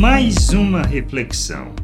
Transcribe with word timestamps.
Mais 0.00 0.48
uma 0.48 0.80
reflexão, 0.80 1.74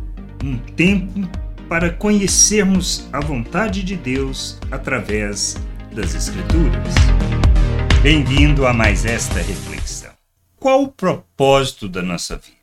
um 0.43 0.57
tempo 0.57 1.21
para 1.69 1.93
conhecermos 1.93 3.07
a 3.13 3.21
vontade 3.21 3.83
de 3.83 3.95
Deus 3.95 4.59
através 4.71 5.57
das 5.95 6.15
Escrituras. 6.15 6.95
Bem-vindo 8.03 8.67
a 8.67 8.73
mais 8.73 9.05
esta 9.05 9.35
reflexão. 9.35 10.15
Qual 10.59 10.85
o 10.85 10.89
propósito 10.89 11.91
da 11.91 12.01
nossa 12.01 12.39
vida? 12.39 12.57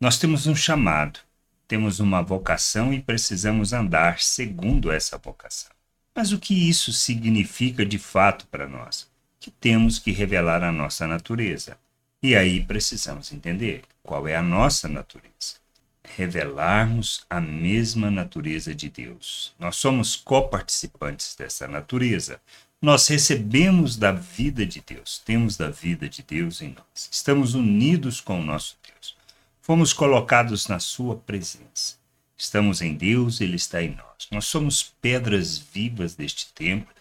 Nós 0.00 0.18
temos 0.18 0.48
um 0.48 0.54
chamado, 0.56 1.20
temos 1.68 2.00
uma 2.00 2.20
vocação 2.20 2.92
e 2.92 3.00
precisamos 3.00 3.72
andar 3.72 4.18
segundo 4.18 4.90
essa 4.90 5.16
vocação. 5.16 5.70
Mas 6.12 6.32
o 6.32 6.40
que 6.40 6.68
isso 6.68 6.92
significa 6.92 7.86
de 7.86 8.00
fato 8.00 8.48
para 8.48 8.68
nós? 8.68 9.08
Que 9.38 9.52
temos 9.52 10.00
que 10.00 10.10
revelar 10.10 10.64
a 10.64 10.72
nossa 10.72 11.06
natureza. 11.06 11.78
E 12.20 12.34
aí 12.34 12.64
precisamos 12.64 13.32
entender 13.32 13.82
qual 14.02 14.26
é 14.26 14.36
a 14.36 14.42
nossa 14.42 14.88
natureza. 14.88 15.56
Revelarmos 16.02 17.24
a 17.30 17.40
mesma 17.40 18.10
natureza 18.10 18.74
de 18.74 18.88
Deus. 18.88 19.54
Nós 19.58 19.76
somos 19.76 20.16
coparticipantes 20.16 21.34
dessa 21.36 21.68
natureza. 21.68 22.40
Nós 22.80 23.06
recebemos 23.06 23.96
da 23.96 24.10
vida 24.10 24.66
de 24.66 24.80
Deus, 24.80 25.22
temos 25.24 25.56
da 25.56 25.70
vida 25.70 26.08
de 26.08 26.22
Deus 26.22 26.60
em 26.60 26.70
nós. 26.70 27.08
Estamos 27.10 27.54
unidos 27.54 28.20
com 28.20 28.40
o 28.40 28.44
nosso 28.44 28.76
Deus. 28.84 29.16
Fomos 29.60 29.92
colocados 29.92 30.66
na 30.66 30.80
Sua 30.80 31.16
presença. 31.16 31.94
Estamos 32.36 32.82
em 32.82 32.94
Deus, 32.94 33.40
Ele 33.40 33.54
está 33.54 33.80
em 33.80 33.94
nós. 33.94 34.26
Nós 34.32 34.46
somos 34.46 34.82
pedras 34.82 35.56
vivas 35.56 36.16
deste 36.16 36.52
templo, 36.52 36.92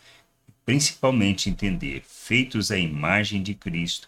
principalmente 0.63 1.49
entender, 1.49 2.03
feitos 2.07 2.69
à 2.69 2.77
imagem 2.77 3.41
de 3.41 3.55
Cristo, 3.55 4.07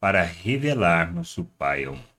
para 0.00 0.22
revelarmos 0.22 1.36
o 1.36 1.44
Pai 1.44 1.84
ao 1.84 1.94
mundo. 1.94 2.11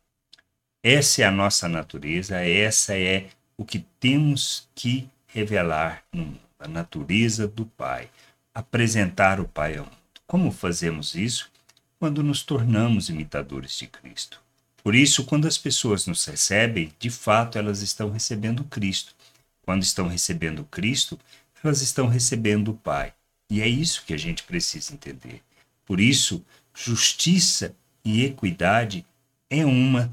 Essa 0.85 1.21
é 1.21 1.25
a 1.25 1.31
nossa 1.31 1.69
natureza, 1.69 2.41
essa 2.41 2.97
é 2.97 3.29
o 3.55 3.63
que 3.63 3.79
temos 4.01 4.67
que 4.75 5.09
revelar 5.27 6.03
no 6.11 6.25
mundo, 6.25 6.39
a 6.59 6.67
natureza 6.67 7.47
do 7.47 7.65
Pai, 7.65 8.09
apresentar 8.53 9.39
o 9.39 9.47
Pai 9.47 9.77
ao 9.77 9.85
mundo. 9.85 9.97
Como 10.27 10.51
fazemos 10.51 11.15
isso? 11.15 11.49
Quando 11.97 12.21
nos 12.21 12.43
tornamos 12.43 13.07
imitadores 13.07 13.77
de 13.77 13.87
Cristo. 13.87 14.41
Por 14.83 14.93
isso, 14.93 15.23
quando 15.23 15.47
as 15.47 15.57
pessoas 15.57 16.05
nos 16.05 16.25
recebem, 16.25 16.91
de 16.99 17.09
fato 17.09 17.57
elas 17.57 17.81
estão 17.81 18.09
recebendo 18.09 18.65
Cristo. 18.65 19.15
Quando 19.61 19.83
estão 19.83 20.09
recebendo 20.09 20.65
Cristo, 20.65 21.17
elas 21.63 21.81
estão 21.81 22.07
recebendo 22.07 22.71
o 22.71 22.77
Pai. 22.77 23.13
E 23.49 23.61
é 23.61 23.67
isso 23.69 24.03
que 24.05 24.13
a 24.13 24.17
gente 24.17 24.43
precisa 24.43 24.93
entender. 24.93 25.41
Por 25.85 26.01
isso, 26.01 26.43
justiça 26.75 27.73
e 28.03 28.25
equidade 28.25 29.05
é 29.49 29.65
uma 29.65 30.11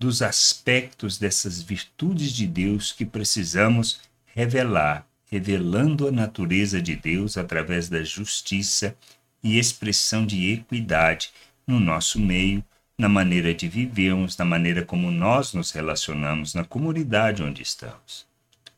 dos 0.00 0.22
aspectos 0.22 1.18
dessas 1.18 1.60
virtudes 1.60 2.32
de 2.32 2.46
Deus 2.46 2.90
que 2.90 3.04
precisamos 3.04 4.00
revelar, 4.34 5.06
revelando 5.30 6.08
a 6.08 6.10
natureza 6.10 6.80
de 6.80 6.96
Deus 6.96 7.36
através 7.36 7.90
da 7.90 8.02
justiça 8.02 8.96
e 9.42 9.58
expressão 9.58 10.24
de 10.24 10.52
equidade 10.52 11.30
no 11.66 11.78
nosso 11.78 12.18
meio 12.18 12.64
na 12.96 13.10
maneira 13.10 13.52
de 13.52 13.68
vivermos, 13.68 14.38
na 14.38 14.44
maneira 14.44 14.82
como 14.82 15.10
nós 15.10 15.52
nos 15.52 15.70
relacionamos 15.70 16.54
na 16.54 16.64
comunidade 16.64 17.42
onde 17.42 17.62
estamos. 17.62 18.26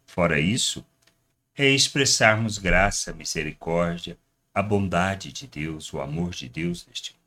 Fora 0.05 0.41
isso, 0.41 0.85
é 1.57 1.69
expressarmos 1.69 2.59
graça, 2.59 3.13
misericórdia, 3.13 4.19
a 4.53 4.61
bondade 4.61 5.33
de 5.33 5.47
Deus, 5.47 5.93
o 5.93 6.01
amor 6.01 6.31
de 6.31 6.49
Deus 6.49 6.85
neste 6.87 7.13
mundo. 7.13 7.22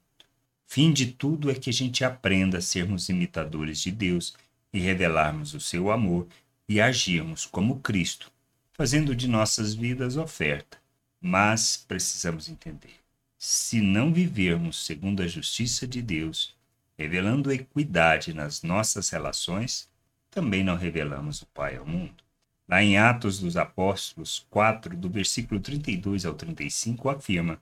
Fim 0.75 0.91
de 0.91 1.05
tudo 1.05 1.49
é 1.49 1.55
que 1.55 1.69
a 1.69 1.73
gente 1.73 2.03
aprenda 2.03 2.57
a 2.57 2.61
sermos 2.61 3.07
imitadores 3.07 3.79
de 3.79 3.89
Deus 3.89 4.35
e 4.73 4.79
revelarmos 4.81 5.53
o 5.53 5.59
seu 5.61 5.89
amor 5.89 6.27
e 6.67 6.81
agirmos 6.81 7.45
como 7.45 7.79
Cristo, 7.79 8.29
fazendo 8.73 9.15
de 9.15 9.25
nossas 9.25 9.73
vidas 9.73 10.17
oferta. 10.17 10.77
Mas 11.21 11.77
precisamos 11.77 12.49
entender: 12.49 12.93
se 13.37 13.79
não 13.79 14.11
vivermos 14.11 14.85
segundo 14.85 15.23
a 15.23 15.27
justiça 15.27 15.87
de 15.87 16.01
Deus, 16.01 16.53
revelando 16.97 17.53
equidade 17.53 18.33
nas 18.33 18.61
nossas 18.61 19.09
relações, 19.09 19.87
também 20.29 20.61
não 20.61 20.75
revelamos 20.75 21.41
o 21.41 21.45
Pai 21.53 21.77
ao 21.77 21.85
mundo. 21.85 22.21
Lá 22.67 22.83
em 22.83 22.97
Atos 22.97 23.39
dos 23.39 23.55
Apóstolos 23.55 24.45
4, 24.49 24.93
do 24.97 25.09
versículo 25.09 25.61
32 25.61 26.25
ao 26.25 26.33
35, 26.33 27.07
afirma: 27.07 27.61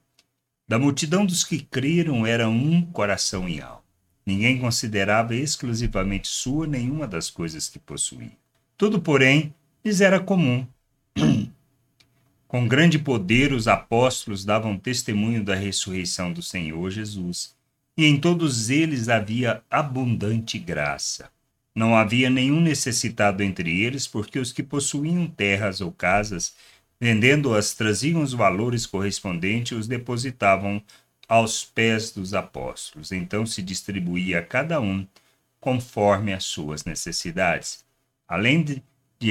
Da 0.68 0.80
multidão 0.80 1.26
dos 1.26 1.44
que 1.44 1.60
creram 1.60 2.26
era 2.26 2.48
um 2.48 2.82
coração 2.82 3.50
e 3.50 3.62
alma. 3.62 3.84
Ninguém 4.26 4.60
considerava 4.60 5.36
exclusivamente 5.36 6.28
sua 6.28 6.66
nenhuma 6.66 7.06
das 7.06 7.30
coisas 7.30 7.68
que 7.68 7.78
possuía. 7.78 8.38
Tudo, 8.78 9.02
porém, 9.02 9.54
lhes 9.84 10.00
era 10.00 10.20
comum. 10.20 10.66
Com 12.48 12.68
grande 12.68 12.98
poder, 12.98 13.52
os 13.52 13.68
apóstolos 13.68 14.46
davam 14.46 14.78
testemunho 14.78 15.44
da 15.44 15.56
ressurreição 15.56 16.32
do 16.32 16.42
Senhor 16.42 16.90
Jesus 16.90 17.56
e 17.98 18.06
em 18.06 18.20
todos 18.20 18.70
eles 18.70 19.10
havia 19.10 19.62
abundante 19.70 20.58
graça. 20.58 21.30
Não 21.76 21.96
havia 21.96 22.30
nenhum 22.30 22.62
necessitado 22.62 23.42
entre 23.42 23.82
eles, 23.82 24.08
porque 24.08 24.38
os 24.38 24.52
que 24.52 24.62
possuíam 24.62 25.28
terras 25.28 25.82
ou 25.82 25.92
casas, 25.92 26.56
vendendo-as, 27.04 27.74
traziam 27.74 28.22
os 28.22 28.32
valores 28.32 28.86
correspondentes 28.86 29.74
e 29.74 29.76
os 29.76 29.88
depositavam 29.90 30.82
aos 31.28 31.66
pés 31.66 32.12
dos 32.12 32.34
apóstolos. 32.34 33.12
Então 33.12 33.46
se 33.46 33.62
distribuía 33.62 34.40
a 34.40 34.42
cada 34.42 34.80
um 34.80 35.06
conforme 35.60 36.32
as 36.32 36.46
suas 36.46 36.86
necessidades. 36.86 37.84
Além 38.26 38.64
de, 38.64 38.82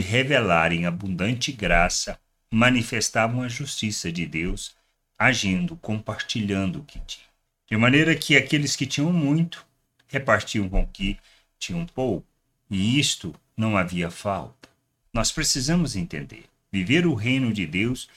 revelarem 0.00 0.84
abundante 0.84 1.50
graça, 1.50 2.19
manifestavam 2.50 3.43
a 3.43 3.49
justiça 3.49 4.12
de 4.12 4.27
Deus, 4.27 4.77
agindo, 5.19 5.75
compartilhando 5.77 6.81
o 6.81 6.84
que 6.84 7.00
tinham. 7.00 7.28
De 7.71 7.77
maneira 7.78 8.15
que 8.15 8.37
aqueles 8.37 8.77
que 8.77 8.84
tinham 8.84 9.10
muito 9.10 9.66
repartiam 10.09 10.69
com 10.69 10.87
que 10.87 11.19
tinham 11.59 11.87
pouco, 11.87 12.27
e 12.69 13.00
isto 13.00 13.34
não 13.56 13.78
havia 13.78 14.10
falta. 14.10 14.69
Nós 15.10 15.33
precisamos 15.33 15.97
entender: 15.97 16.51
viver 16.72 17.06
o 17.06 17.15
reino 17.15 17.53
de 17.53 17.66
Deus 17.66 18.09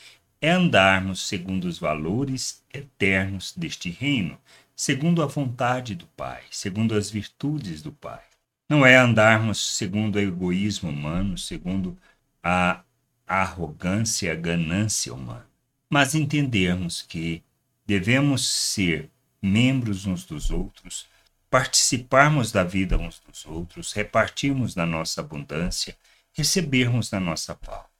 é 0.41 0.51
andarmos 0.51 1.27
segundo 1.27 1.65
os 1.65 1.77
valores 1.77 2.63
eternos 2.73 3.53
deste 3.55 3.89
reino, 3.89 4.37
segundo 4.75 5.21
a 5.21 5.25
vontade 5.25 5.95
do 5.95 6.05
Pai, 6.07 6.43
segundo 6.49 6.95
as 6.95 7.09
virtudes 7.09 7.81
do 7.81 7.91
Pai. 7.91 8.21
Não 8.69 8.85
é 8.85 8.95
andarmos 8.95 9.75
segundo 9.75 10.15
o 10.15 10.19
egoísmo 10.19 10.89
humano, 10.89 11.37
segundo 11.37 11.97
a 12.43 12.83
arrogância, 13.27 14.31
a 14.31 14.35
ganância 14.35 15.13
humana, 15.13 15.47
mas 15.89 16.15
entendermos 16.15 17.01
que 17.01 17.43
devemos 17.85 18.47
ser 18.47 19.09
membros 19.41 20.05
uns 20.05 20.25
dos 20.25 20.49
outros, 20.49 21.07
participarmos 21.49 22.51
da 22.51 22.63
vida 22.63 22.97
uns 22.97 23.19
dos 23.19 23.45
outros, 23.45 23.93
repartirmos 23.93 24.73
da 24.73 24.85
nossa 24.85 25.21
abundância, 25.21 25.95
recebermos 26.33 27.09
da 27.09 27.19
nossa 27.19 27.55
falta. 27.55 27.94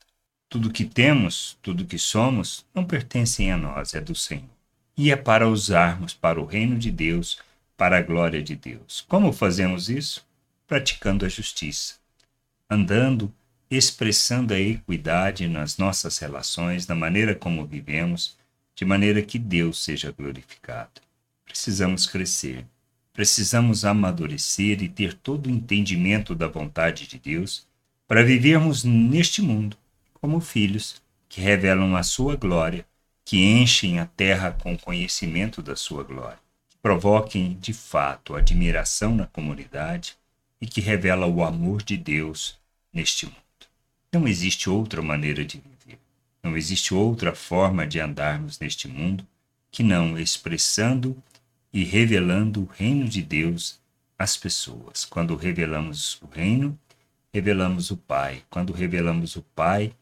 Tudo 0.49 0.71
que 0.71 0.85
temos, 0.85 1.57
tudo 1.61 1.85
que 1.85 1.97
somos, 1.97 2.65
não 2.73 2.85
pertencem 2.85 3.51
a 3.51 3.57
nós, 3.57 3.93
é 3.93 4.01
do 4.01 4.15
Senhor. 4.15 4.43
E 4.97 5.11
é 5.11 5.15
para 5.15 5.47
usarmos 5.47 6.13
para 6.13 6.39
o 6.39 6.45
reino 6.45 6.77
de 6.77 6.91
Deus, 6.91 7.39
para 7.75 7.97
a 7.97 8.01
glória 8.01 8.41
de 8.41 8.55
Deus. 8.55 9.03
Como 9.07 9.33
fazemos 9.33 9.89
isso? 9.89 10.25
Praticando 10.67 11.25
a 11.25 11.29
justiça, 11.29 11.95
andando, 12.69 13.33
expressando 13.69 14.53
a 14.53 14.59
equidade 14.59 15.47
nas 15.47 15.77
nossas 15.77 16.17
relações, 16.17 16.87
na 16.87 16.95
maneira 16.95 17.35
como 17.35 17.65
vivemos, 17.65 18.37
de 18.75 18.85
maneira 18.85 19.21
que 19.21 19.37
Deus 19.37 19.83
seja 19.83 20.11
glorificado 20.11 21.05
precisamos 21.55 22.05
crescer, 22.05 22.65
precisamos 23.13 23.85
amadurecer 23.85 24.83
e 24.83 24.89
ter 24.89 25.13
todo 25.13 25.47
o 25.47 25.49
entendimento 25.49 26.35
da 26.35 26.49
vontade 26.49 27.07
de 27.07 27.17
Deus 27.17 27.65
para 28.05 28.25
vivermos 28.25 28.83
neste 28.83 29.41
mundo 29.41 29.77
como 30.25 30.41
filhos 30.41 31.03
que 31.29 31.39
revelam 31.39 31.95
a 31.95 32.01
sua 32.01 32.35
glória, 32.35 32.83
que 33.23 33.37
enchem 33.37 33.99
a 33.99 34.07
terra 34.07 34.51
com 34.51 34.73
o 34.73 34.79
conhecimento 34.79 35.61
da 35.61 35.75
sua 35.75 36.03
glória, 36.03 36.39
que 36.67 36.75
provoquem 36.81 37.55
de 37.61 37.71
fato 37.71 38.35
admiração 38.35 39.15
na 39.15 39.27
comunidade 39.27 40.17
e 40.59 40.65
que 40.65 40.81
revela 40.81 41.27
o 41.27 41.43
amor 41.43 41.83
de 41.83 41.95
Deus 41.95 42.57
neste 42.91 43.27
mundo. 43.27 43.37
Não 44.11 44.27
existe 44.27 44.67
outra 44.67 44.99
maneira 44.99 45.45
de 45.45 45.59
viver. 45.59 45.99
Não 46.41 46.57
existe 46.57 46.91
outra 46.91 47.35
forma 47.35 47.85
de 47.85 47.99
andarmos 47.99 48.57
neste 48.57 48.87
mundo 48.87 49.27
que 49.69 49.83
não 49.83 50.17
expressando 50.17 51.15
e 51.71 51.83
revelando 51.83 52.63
o 52.63 52.65
reino 52.65 53.07
de 53.07 53.21
Deus 53.21 53.79
às 54.17 54.35
pessoas. 54.35 55.05
Quando 55.05 55.35
revelamos 55.35 56.19
o 56.19 56.25
reino, 56.25 56.75
revelamos 57.31 57.91
o 57.91 57.97
Pai. 57.97 58.41
Quando 58.49 58.73
revelamos 58.73 59.35
o 59.35 59.43
Pai, 59.53 59.93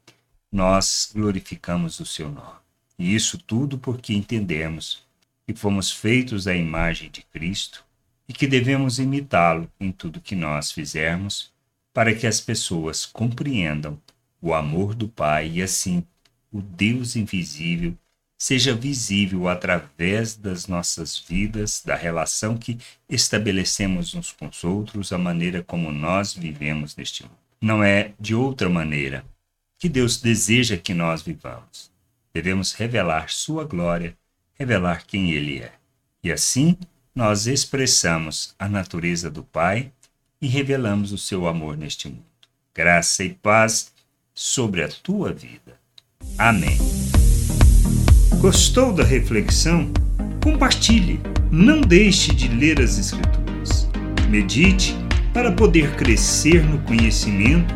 nós 0.54 1.10
glorificamos 1.12 2.00
o 2.00 2.06
seu 2.06 2.30
nome. 2.30 2.60
E 2.98 3.16
isso 3.16 3.40
tudo 3.40 3.78
porque 3.78 4.14
entendemos 4.14 5.04
que 5.48 5.54
fomos 5.56 5.92
feitos 5.92 6.48
à 6.48 6.56
imagem 6.56 7.10
de 7.10 7.24
Cristo, 7.24 7.84
e 8.30 8.34
que 8.34 8.48
devemos 8.48 9.00
imitá-lo 9.00 9.70
em 9.80 9.92
tudo 9.92 10.22
que 10.22 10.36
nós 10.36 10.72
fizermos, 10.72 11.52
para 11.92 12.14
que 12.14 12.28
as 12.28 12.40
pessoas 12.40 13.06
compreendam 13.06 14.00
o 14.42 14.54
amor 14.54 14.94
do 14.94 15.10
Pai 15.10 15.50
e 15.56 15.62
assim 15.62 16.06
o 16.52 16.62
Deus 16.62 17.16
invisível 17.16 17.98
seja 18.38 18.76
visível 18.76 19.48
através 19.48 20.36
das 20.36 20.68
nossas 20.68 21.18
vidas, 21.18 21.82
da 21.84 21.96
relação 21.96 22.58
que 22.58 22.78
estabelecemos 23.08 24.14
uns 24.14 24.34
com 24.34 24.48
os 24.48 24.64
outros, 24.66 25.14
a 25.14 25.18
maneira 25.18 25.64
como 25.64 25.92
nós 25.92 26.34
vivemos 26.34 26.94
neste 26.96 27.24
mundo. 27.24 27.38
Não 27.62 27.82
é 27.82 28.12
de 28.20 28.36
outra 28.36 28.68
maneira 28.68 29.24
que 29.84 29.90
Deus 29.90 30.16
deseja 30.16 30.78
que 30.78 30.94
nós 30.94 31.22
vivamos. 31.24 31.92
Devemos 32.34 32.72
revelar 32.72 33.30
Sua 33.30 33.66
glória, 33.66 34.16
revelar 34.58 35.06
quem 35.06 35.32
Ele 35.32 35.60
é. 35.60 35.74
E 36.24 36.32
assim 36.32 36.78
nós 37.14 37.48
expressamos 37.48 38.56
a 38.58 38.70
natureza 38.70 39.30
do 39.30 39.44
Pai 39.44 39.92
e 40.42 40.48
revelamos 40.48 41.12
o 41.12 41.18
seu 41.18 41.46
amor 41.50 41.76
neste 41.76 42.08
mundo. 42.08 42.24
Graça 42.74 43.26
e 43.26 43.34
paz 43.34 43.92
sobre 44.34 44.86
a 44.86 44.88
tua 44.88 45.34
vida. 45.34 45.78
Amém. 46.38 46.78
Gostou 48.40 48.94
da 48.94 49.04
reflexão? 49.04 49.92
Compartilhe. 50.42 51.20
Não 51.52 51.82
deixe 51.82 52.34
de 52.34 52.48
ler 52.48 52.80
as 52.80 52.98
Escrituras. 52.98 53.90
Medite 54.30 54.96
para 55.34 55.52
poder 55.52 55.94
crescer 55.98 56.64
no 56.64 56.82
conhecimento 56.84 57.76